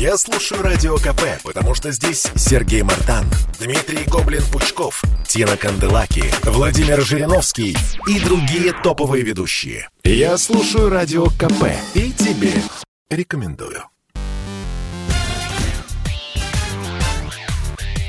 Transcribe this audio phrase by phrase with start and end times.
[0.00, 3.26] Я слушаю Радио КП, потому что здесь Сергей Мартан,
[3.58, 7.76] Дмитрий Гоблин-Пучков, Тина Канделаки, Владимир Жириновский
[8.06, 9.90] и другие топовые ведущие.
[10.02, 12.54] Я слушаю Радио КП и тебе
[13.10, 13.84] рекомендую.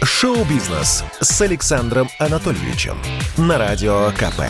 [0.01, 2.97] Шоу-бизнес с Александром Анатольевичем
[3.35, 4.43] на Радио КП.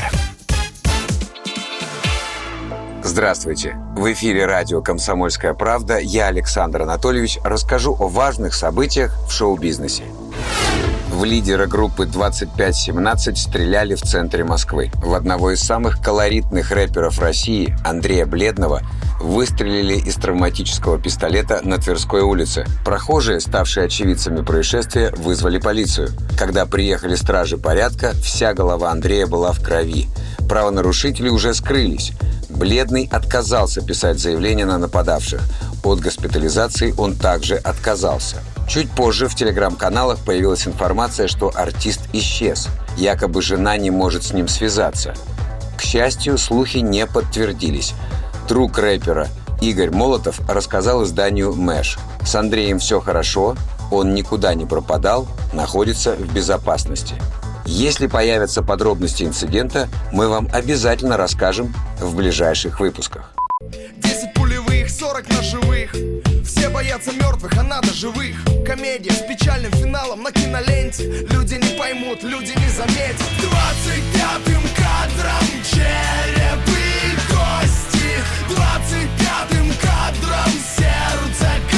[3.03, 3.90] Здравствуйте!
[3.95, 5.99] В эфире радио «Комсомольская правда».
[5.99, 10.03] Я, Александр Анатольевич, расскажу о важных событиях в шоу-бизнесе.
[11.11, 14.91] В лидера группы 2517 стреляли в центре Москвы.
[15.03, 18.81] В одного из самых колоритных рэперов России, Андрея Бледного,
[19.19, 22.65] выстрелили из травматического пистолета на Тверской улице.
[22.85, 26.09] Прохожие, ставшие очевидцами происшествия, вызвали полицию.
[26.39, 30.07] Когда приехали стражи порядка, вся голова Андрея была в крови.
[30.47, 32.11] Правонарушители уже скрылись.
[32.49, 35.41] Бледный отказался писать заявление на нападавших.
[35.83, 38.37] От госпитализации он также отказался.
[38.67, 42.67] Чуть позже в телеграм-каналах появилась информация, что артист исчез.
[42.97, 45.13] Якобы жена не может с ним связаться.
[45.77, 47.93] К счастью, слухи не подтвердились.
[48.47, 49.27] Друг рэпера
[49.61, 51.97] Игорь Молотов рассказал изданию «Мэш».
[52.25, 53.55] С Андреем все хорошо,
[53.91, 57.15] он никуда не пропадал, находится в безопасности.
[57.65, 63.33] Если появятся подробности инцидента, мы вам обязательно расскажем в ближайших выпусках.
[63.61, 65.91] 10 пулевых, 40 ножевых.
[66.45, 68.35] Все боятся мертвых, а надо живых.
[68.65, 71.25] Комедия с печальным финалом на киноленте.
[71.29, 73.21] Люди не поймут, люди не заметят.
[73.39, 78.11] 25-м кадром череп и кости.
[78.49, 81.70] 25-м кадром сердце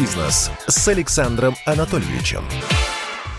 [0.00, 2.42] Шоу-бизнес с Александром Анатольевичем.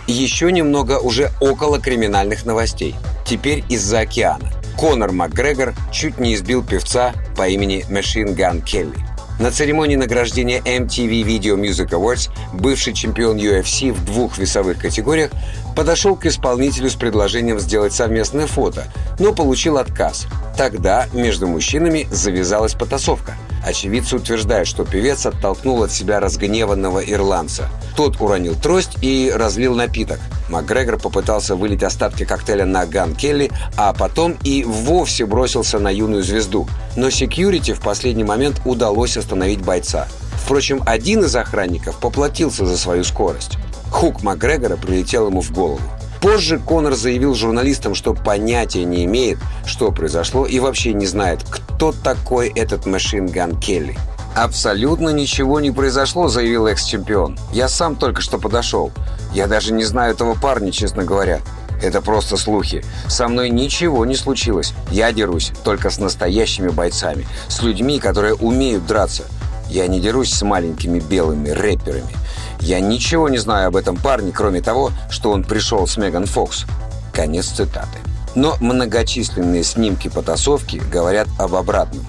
[0.06, 2.96] Еще немного уже около криминальных новостей.
[3.26, 4.52] Теперь из-за океана.
[4.78, 9.11] Конор Макгрегор чуть не избил певца по имени Machine Gun Kelly.
[9.42, 15.32] На церемонии награждения MTV Video Music Awards бывший чемпион UFC в двух весовых категориях
[15.76, 18.84] подошел к исполнителю с предложением сделать совместное фото,
[19.18, 20.28] но получил отказ.
[20.56, 23.36] Тогда между мужчинами завязалась потасовка.
[23.66, 27.68] Очевидцы утверждают, что певец оттолкнул от себя разгневанного ирландца.
[27.96, 30.20] Тот уронил трость и разлил напиток.
[30.50, 36.22] Макгрегор попытался вылить остатки коктейля на Ган Келли, а потом и вовсе бросился на юную
[36.22, 36.68] звезду.
[36.96, 40.08] Но секьюрити в последний момент удалось остановить бойца.
[40.44, 43.58] Впрочем, один из охранников поплатился за свою скорость.
[43.92, 45.82] Хук Макгрегора прилетел ему в голову.
[46.22, 51.92] Позже Конор заявил журналистам, что понятия не имеет, что произошло, и вообще не знает, кто
[51.92, 53.98] такой этот Машин Ган Келли.
[54.36, 57.38] «Абсолютно ничего не произошло»,— заявил экс-чемпион.
[57.52, 58.92] «Я сам только что подошел.
[59.34, 61.42] Я даже не знаю этого парня, честно говоря.
[61.82, 62.84] Это просто слухи.
[63.08, 64.74] Со мной ничего не случилось.
[64.92, 69.24] Я дерусь только с настоящими бойцами, с людьми, которые умеют драться.
[69.68, 72.14] Я не дерусь с маленькими белыми рэперами.
[72.60, 76.66] Я ничего не знаю об этом парне, кроме того, что он пришел с Меган Фокс.
[77.14, 77.98] Конец цитаты.
[78.36, 82.06] Но многочисленные снимки потасовки говорят об обратном.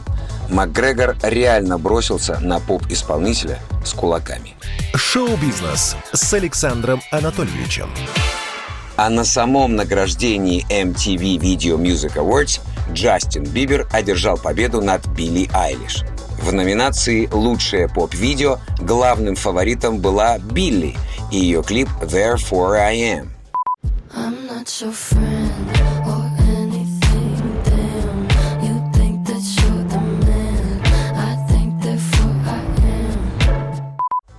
[0.50, 4.54] Макгрегор реально бросился на поп-исполнителя с кулаками.
[4.94, 7.89] Шоу-бизнес с Александром Анатольевичем.
[9.04, 12.60] А на самом награждении MTV Video Music Awards
[12.92, 16.04] Джастин Бибер одержал победу над Билли Айлиш.
[16.40, 20.94] В номинации «Лучшее поп-видео» главным фаворитом была Билли
[21.32, 23.28] и ее клип «Therefore I Am».
[24.14, 25.50] I'm not your friend.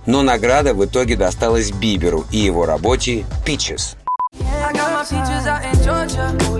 [0.06, 3.96] Но награда в итоге досталась Биберу и его работе «Peaches».
[6.40, 6.54] Oh.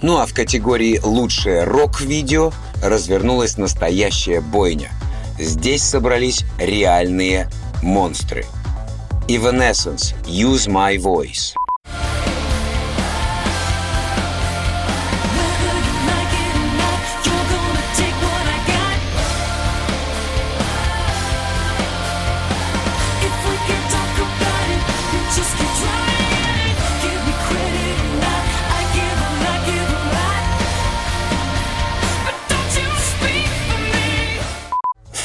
[0.00, 2.52] Ну а в категории «Лучшее рок-видео»
[2.82, 4.90] развернулась настоящая бойня.
[5.38, 7.50] Здесь собрались реальные
[7.82, 8.46] монстры.
[9.26, 11.57] Evanescence «Use My Voice».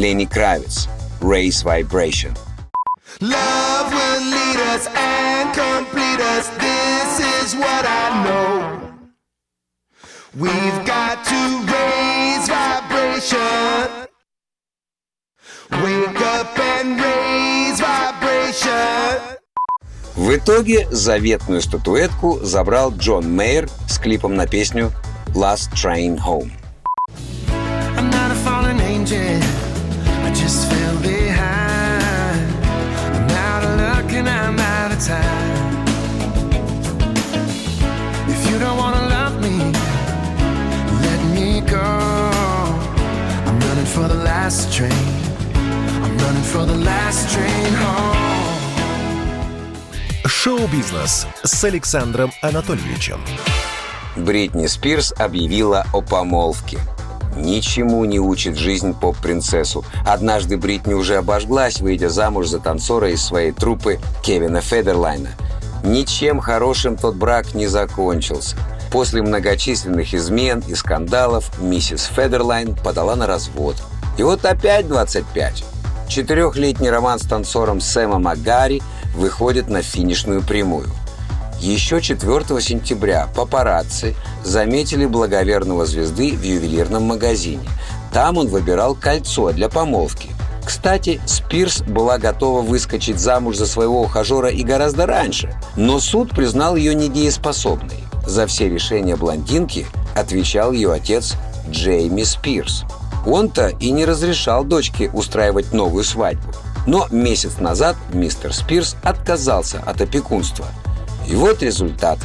[0.00, 0.88] Lenny Kravitz,
[1.20, 2.34] Race Vibration.
[3.20, 6.48] Love will lead us and complete us.
[6.56, 8.80] This is what I know.
[10.34, 14.08] We've got to raise vibration.
[15.84, 19.20] Wake up and raise vibration.
[20.16, 24.92] В итоге заветную статуэтку забрал Джон Мейер с клипом на песню
[25.34, 26.50] Last Train Home.
[27.98, 29.42] I'm not a fallen angel.
[30.24, 30.79] I just fell
[44.50, 44.90] last train.
[46.02, 48.16] I'm running for the last train home.
[50.26, 53.20] Шоу-бизнес с Александром Анатольевичем.
[54.16, 56.80] Бритни Спирс объявила о помолвке.
[57.36, 59.84] Ничему не учит жизнь поп-принцессу.
[60.04, 65.30] Однажды Бритни уже обожглась, выйдя замуж за танцора из своей труппы Кевина Федерлайна.
[65.84, 68.56] Ничем хорошим тот брак не закончился.
[68.90, 73.76] После многочисленных измен и скандалов миссис Федерлайн подала на развод.
[74.20, 75.64] И вот опять 25.
[76.06, 78.82] Четырехлетний роман с танцором Сэмом Агари
[79.14, 80.90] выходит на финишную прямую.
[81.58, 84.14] Еще 4 сентября папарацци
[84.44, 87.66] заметили благоверного звезды в ювелирном магазине.
[88.12, 90.28] Там он выбирал кольцо для помолвки.
[90.66, 96.76] Кстати, Спирс была готова выскочить замуж за своего ухажера и гораздо раньше, но суд признал
[96.76, 98.04] ее недееспособной.
[98.26, 101.36] За все решения блондинки отвечал ее отец
[101.70, 102.84] Джейми Спирс.
[103.26, 106.52] Он-то и не разрешал дочке устраивать новую свадьбу.
[106.86, 110.66] Но месяц назад мистер Спирс отказался от опекунства.
[111.28, 112.18] И вот результат.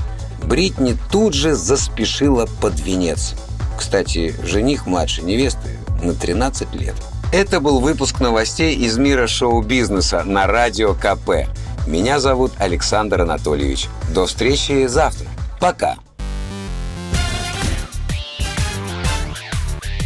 [0.43, 3.35] Бритни тут же заспешила под венец.
[3.77, 6.95] Кстати, жених младшей невесты на 13 лет.
[7.31, 11.49] Это был выпуск новостей из мира шоу-бизнеса на Радио КП.
[11.87, 13.87] Меня зовут Александр Анатольевич.
[14.13, 15.27] До встречи завтра.
[15.59, 15.97] Пока.